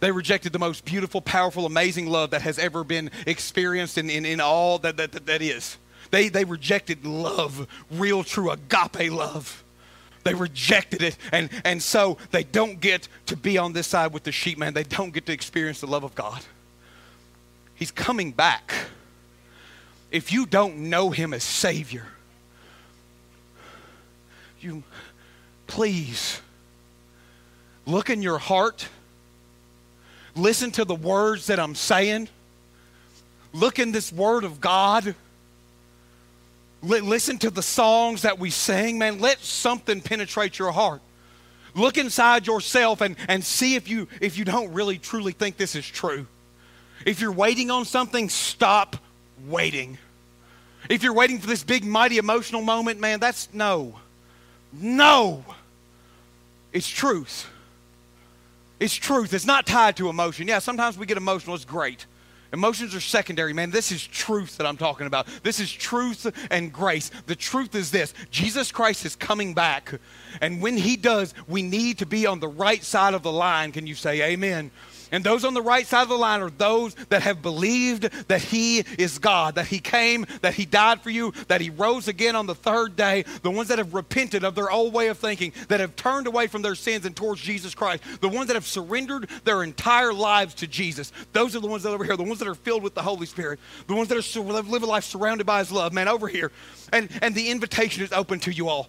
[0.01, 4.27] They rejected the most beautiful, powerful, amazing love that has ever been experienced in, in,
[4.27, 5.79] in all that, that, that, that is.
[6.11, 9.65] They, they rejected love, real, true agape love.
[10.25, 11.17] They rejected it.
[11.33, 14.75] And, and so they don't get to be on this side with the sheep, man.
[14.75, 16.43] They don't get to experience the love of God.
[17.75, 18.73] He's coming back
[20.11, 22.07] if you don't know him as Savior,
[24.61, 24.83] you
[25.67, 26.41] please
[27.85, 28.89] look in your heart,
[30.37, 32.29] listen to the words that I'm saying,
[33.53, 35.15] look in this Word of God.
[36.83, 39.19] Listen to the songs that we sing, man.
[39.19, 41.01] Let something penetrate your heart.
[41.75, 45.75] Look inside yourself and, and see if you if you don't really truly think this
[45.75, 46.27] is true.
[47.05, 48.97] If you're waiting on something, stop
[49.47, 49.99] waiting.
[50.89, 53.99] If you're waiting for this big, mighty emotional moment, man, that's no.
[54.73, 55.45] No.
[56.73, 57.49] It's truth.
[58.79, 59.33] It's truth.
[59.33, 60.49] It's not tied to emotion.
[60.49, 61.55] Yeah, sometimes we get emotional.
[61.55, 62.07] It's great.
[62.53, 63.71] Emotions are secondary, man.
[63.71, 65.27] This is truth that I'm talking about.
[65.43, 67.11] This is truth and grace.
[67.27, 69.93] The truth is this Jesus Christ is coming back.
[70.41, 73.73] And when he does, we need to be on the right side of the line.
[73.73, 74.71] Can you say amen?
[75.13, 78.41] And those on the right side of the line are those that have believed that
[78.41, 82.37] He is God, that He came, that He died for you, that He rose again
[82.37, 83.25] on the third day.
[83.43, 86.47] The ones that have repented of their old way of thinking, that have turned away
[86.47, 88.03] from their sins and towards Jesus Christ.
[88.21, 91.13] The ones that have surrendered their entire lives to Jesus.
[91.33, 93.03] Those are the ones that are over here, the ones that are filled with the
[93.03, 95.93] Holy Spirit, the ones that are live a life surrounded by His love.
[95.93, 96.53] Man, over here.
[96.93, 98.89] And, and the invitation is open to you all.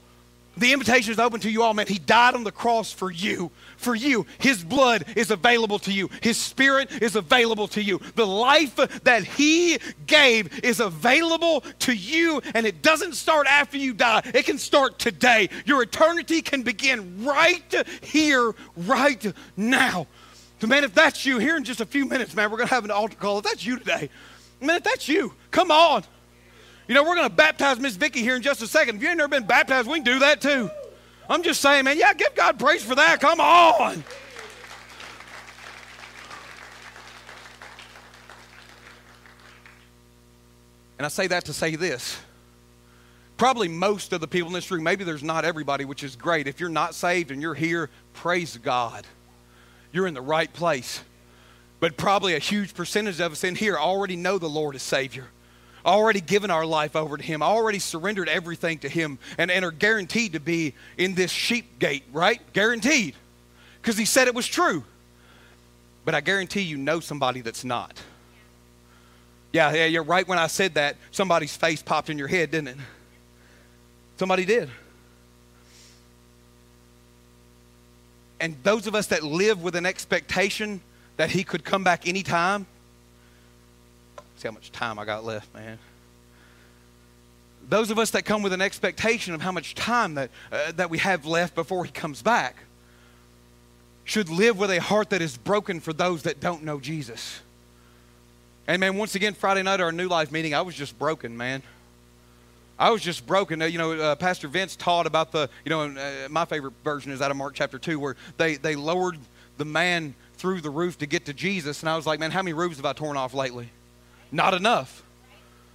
[0.57, 1.87] The invitation is open to you all, man.
[1.87, 3.51] He died on the cross for you.
[3.77, 4.25] For you.
[4.39, 6.09] His blood is available to you.
[6.21, 8.01] His spirit is available to you.
[8.15, 13.93] The life that He gave is available to you, and it doesn't start after you
[13.93, 14.21] die.
[14.33, 15.49] It can start today.
[15.65, 20.07] Your eternity can begin right here, right now.
[20.59, 22.73] So, man, if that's you, here in just a few minutes, man, we're going to
[22.73, 23.37] have an altar call.
[23.37, 24.09] If that's you today,
[24.59, 26.03] man, if that's you, come on.
[26.87, 28.97] You know, we're going to baptize Miss Vicky here in just a second.
[28.97, 30.69] If you ain't never been baptized, we can do that too.
[31.29, 33.19] I'm just saying, man, yeah, give God praise for that.
[33.19, 34.03] Come on.
[40.97, 42.17] And I say that to say this.
[43.35, 46.47] Probably most of the people in this room, maybe there's not everybody, which is great.
[46.47, 49.05] If you're not saved and you're here, praise God.
[49.91, 51.01] You're in the right place.
[51.79, 55.27] But probably a huge percentage of us in here already know the Lord is Savior
[55.87, 59.71] already given our life over to Him, already surrendered everything to Him, and, and are
[59.71, 62.41] guaranteed to be in this sheep gate, right?
[62.53, 63.15] Guaranteed.
[63.81, 64.83] Because He said it was true.
[66.05, 67.99] But I guarantee you know somebody that's not.
[69.53, 72.67] Yeah, yeah, you're right when I said that, somebody's face popped in your head, didn't
[72.67, 72.77] it?
[74.17, 74.69] Somebody did.
[78.39, 80.81] And those of us that live with an expectation
[81.15, 82.67] that he could come back anytime,
[84.37, 85.79] See how much time I got left, man.
[87.69, 90.89] Those of us that come with an expectation of how much time that, uh, that
[90.89, 92.55] we have left before he comes back
[94.05, 97.41] should live with a heart that is broken for those that don't know Jesus.
[98.67, 101.35] And man, once again, Friday night at our New Life meeting, I was just broken,
[101.35, 101.61] man.
[102.79, 103.59] I was just broken.
[103.59, 107.21] You know, uh, Pastor Vince taught about the, you know, uh, my favorite version is
[107.21, 109.17] out of Mark chapter 2, where they, they lowered
[109.57, 111.81] the man through the roof to get to Jesus.
[111.81, 113.71] And I was like, man, how many roofs have I torn off lately?
[114.31, 115.03] Not enough.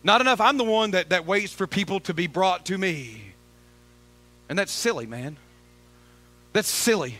[0.05, 0.40] Not enough.
[0.40, 3.22] I'm the one that, that waits for people to be brought to me.
[4.48, 5.36] And that's silly, man.
[6.53, 7.18] That's silly.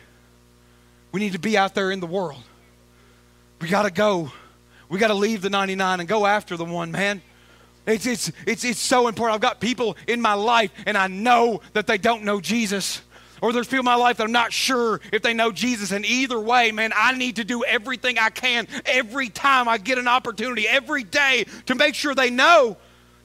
[1.13, 2.43] We need to be out there in the world.
[3.61, 4.33] We got to go.
[4.89, 7.23] We got to leave the 99 and go after the one, man.
[7.87, 9.35] It's, it's, it's, it's so important.
[9.35, 13.03] I've got people in my life, and I know that they don't know Jesus.
[13.43, 15.91] Or there's people in my life that I'm not sure if they know Jesus.
[15.91, 19.99] And either way, man, I need to do everything I can every time I get
[19.99, 22.77] an opportunity, every day, to make sure they know.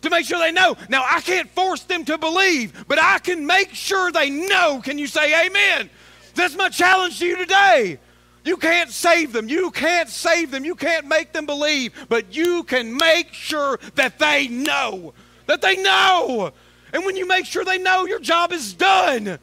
[0.02, 0.76] To make sure they know.
[0.90, 4.82] Now, I can't force them to believe, but I can make sure they know.
[4.84, 5.90] Can you say amen?
[6.34, 8.00] That's my challenge to you today.
[8.44, 9.48] You can't save them.
[9.50, 10.66] You can't save them.
[10.66, 15.14] You can't make them believe, but you can make sure that they know.
[15.46, 16.54] That they know.
[16.92, 19.38] And when you make sure they know, your job is done.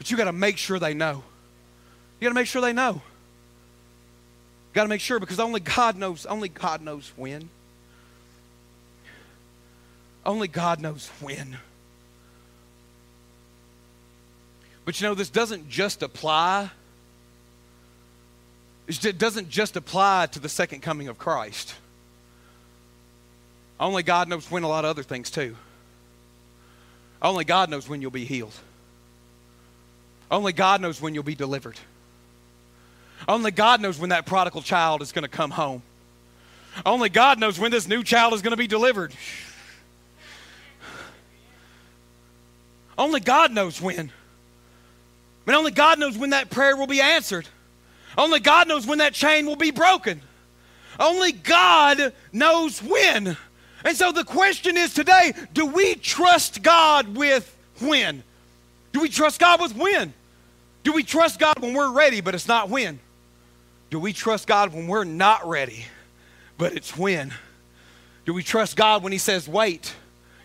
[0.00, 1.22] But you got to make sure they know.
[2.18, 3.02] You got to make sure they know.
[4.72, 7.50] Got to make sure because only God knows, only God knows when.
[10.24, 11.58] Only God knows when.
[14.86, 16.70] But you know, this doesn't just apply
[18.88, 21.74] it doesn't just apply to the second coming of Christ.
[23.78, 25.56] Only God knows when a lot of other things too.
[27.20, 28.54] Only God knows when you'll be healed.
[30.30, 31.78] Only God knows when you'll be delivered.
[33.28, 35.82] Only God knows when that prodigal child is going to come home.
[36.86, 39.12] Only God knows when this new child is going to be delivered.
[42.96, 44.12] Only God knows when.
[45.46, 47.48] I mean, only God knows when that prayer will be answered.
[48.16, 50.20] Only God knows when that chain will be broken.
[50.98, 53.36] Only God knows when.
[53.84, 58.22] And so the question is today do we trust God with when?
[58.92, 60.12] Do we trust God with when?
[60.82, 63.00] Do we trust God when we're ready, but it's not when?
[63.90, 65.84] Do we trust God when we're not ready,
[66.56, 67.32] but it's when?
[68.24, 69.94] Do we trust God when He says wait?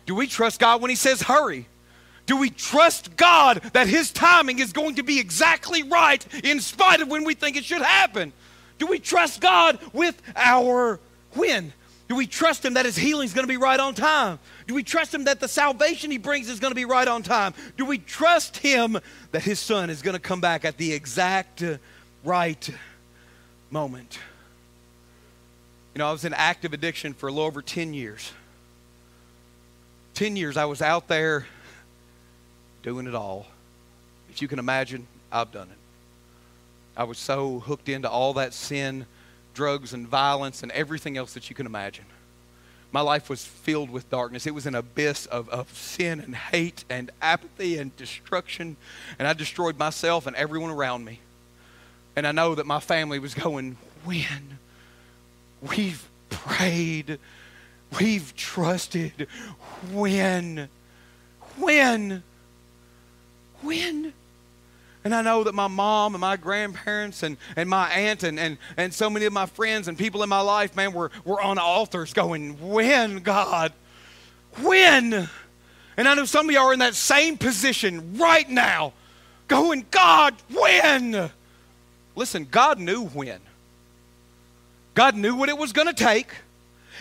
[0.06, 1.68] Do we trust God when He says hurry?
[2.26, 7.02] Do we trust God that His timing is going to be exactly right in spite
[7.02, 8.34] of when we think it should happen?
[8.80, 11.00] Do we trust God with our
[11.34, 11.72] when?
[12.08, 14.40] Do we trust Him that His healing is going to be right on time?
[14.68, 17.24] Do we trust Him that the salvation He brings is going to be right on
[17.24, 17.54] time?
[17.78, 19.00] Do we trust Him
[19.32, 21.78] that His Son is going to come back at the exact uh,
[22.24, 22.70] right
[23.72, 24.20] moment?
[25.96, 28.32] You know, I was in active addiction for a little over 10 years.
[30.14, 31.48] 10 years I was out there
[32.84, 33.48] doing it all.
[34.30, 35.78] If you can imagine, I've done it.
[36.98, 39.06] I was so hooked into all that sin,
[39.56, 42.06] drugs, and violence, and everything else that you can imagine.
[42.92, 44.48] My life was filled with darkness.
[44.48, 48.78] It was an abyss of, of sin and hate and apathy and destruction.
[49.20, 51.20] And I destroyed myself and everyone around me.
[52.16, 53.76] And I know that my family was going,
[54.06, 54.60] When?
[55.62, 57.20] We've prayed.
[58.00, 59.28] We've trusted.
[59.92, 60.70] When?
[61.58, 62.24] When?
[63.62, 64.14] When?
[65.06, 68.58] And I know that my mom and my grandparents and, and my aunt and, and,
[68.76, 71.60] and so many of my friends and people in my life, man, were, were on
[71.60, 73.72] altars going, When, God?
[74.64, 75.30] When?
[75.96, 78.94] And I know some of y'all are in that same position right now,
[79.48, 81.30] going, God, when?
[82.16, 83.40] Listen, God knew when.
[84.96, 86.30] God knew what it was going to take,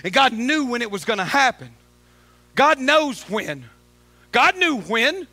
[0.03, 1.71] and God knew when it was going to happen.
[2.55, 3.65] God knows when.
[4.31, 5.27] God knew when.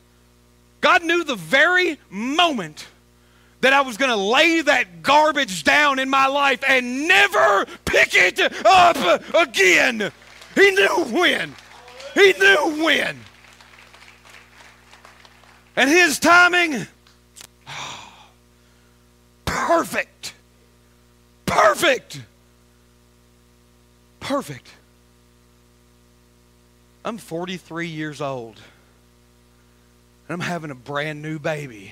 [0.81, 2.87] God knew the very moment
[3.61, 8.15] that I was going to lay that garbage down in my life and never pick
[8.15, 10.11] it up again.
[10.55, 11.55] He knew when.
[12.15, 13.17] He knew when.
[15.75, 16.87] And his timing,
[19.45, 20.33] perfect.
[21.45, 22.21] Perfect.
[24.19, 24.67] Perfect.
[27.05, 28.59] I'm 43 years old
[30.31, 31.91] I'm having a brand new baby.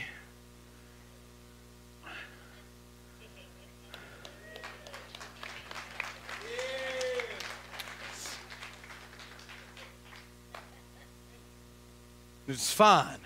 [12.47, 13.19] It's fine.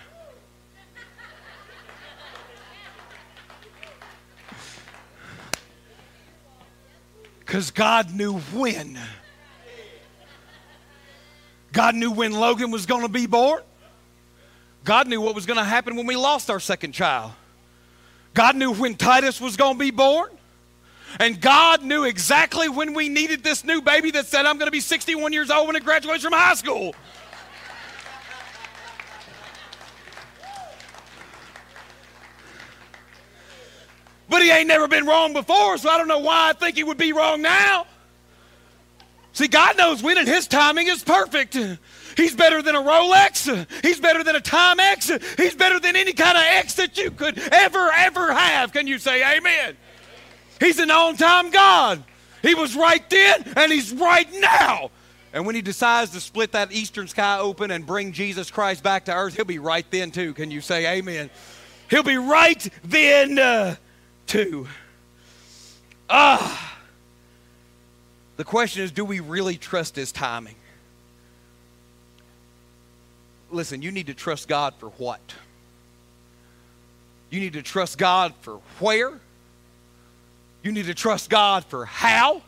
[7.38, 8.98] Because God knew when.
[11.72, 13.62] God knew when Logan was going to be born.
[14.84, 17.32] God knew what was going to happen when we lost our second child.
[18.34, 20.28] God knew when Titus was going to be born.
[21.20, 24.72] And God knew exactly when we needed this new baby that said, I'm going to
[24.72, 26.94] be 61 years old when it graduates from high school.
[34.28, 36.82] But he ain't never been wrong before, so I don't know why I think he
[36.82, 37.86] would be wrong now.
[39.32, 41.56] See, God knows when, and his timing is perfect.
[42.16, 43.66] He's better than a Rolex.
[43.82, 45.38] He's better than a Timex.
[45.38, 48.72] He's better than any kind of X that you could ever, ever have.
[48.72, 49.76] Can you say amen?
[50.60, 52.02] He's an on time God.
[52.42, 54.90] He was right then, and he's right now.
[55.32, 59.06] And when he decides to split that eastern sky open and bring Jesus Christ back
[59.06, 60.32] to earth, he'll be right then too.
[60.32, 61.30] Can you say amen?
[61.90, 63.76] He'll be right then uh,
[64.26, 64.68] too.
[66.08, 66.70] Ah.
[68.36, 70.56] The question is do we really trust his timing?
[73.54, 75.20] Listen, you need to trust God for what?
[77.30, 79.12] You need to trust God for where?
[80.64, 82.42] You need to trust God for how?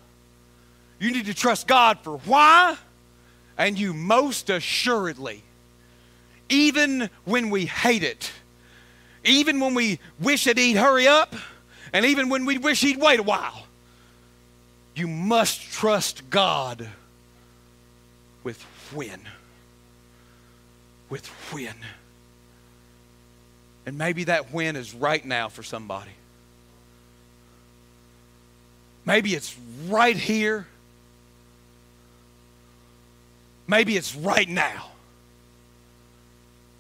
[0.99, 2.77] You need to trust God for why?
[3.57, 5.45] And you most assuredly,
[6.49, 8.33] even when we hate it,
[9.25, 11.37] even when we wish that He'd hurry up,
[11.93, 13.67] and even when we wish He'd wait a while,
[14.97, 16.89] you must trust God
[18.43, 18.61] with
[18.93, 19.21] when.
[21.09, 21.75] With when.
[23.87, 26.11] And maybe that when is right now for somebody.
[29.05, 30.67] Maybe it's right here.
[33.69, 34.91] Maybe it's right now.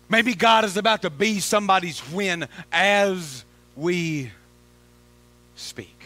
[0.08, 3.44] Maybe God is about to be somebody's when as
[3.76, 4.30] we
[5.54, 5.96] speak.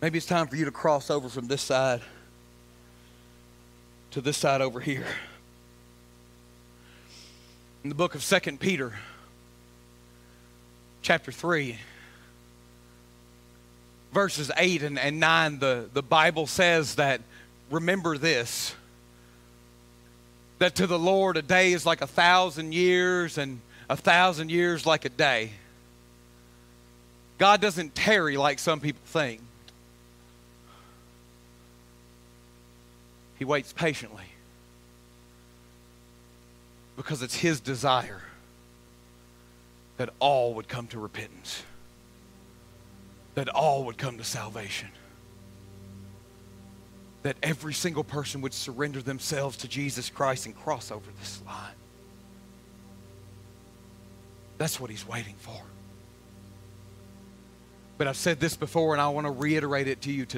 [0.00, 2.02] Maybe it's time for you to cross over from this side
[4.16, 5.04] to this side over here.
[7.84, 8.94] In the book of Second Peter,
[11.02, 11.76] chapter 3,
[14.14, 17.20] verses 8 and, and 9, the, the Bible says that,
[17.70, 18.74] remember this,
[20.60, 23.60] that to the Lord a day is like a thousand years, and
[23.90, 25.50] a thousand years like a day.
[27.36, 29.42] God doesn't tarry like some people think.
[33.38, 34.24] He waits patiently
[36.96, 38.22] because it's His desire
[39.98, 41.62] that all would come to repentance,
[43.34, 44.88] that all would come to salvation,
[47.22, 51.74] that every single person would surrender themselves to Jesus Christ and cross over this line.
[54.58, 55.60] That's what He's waiting for.
[57.98, 60.34] But I've said this before and I want to reiterate it to you today.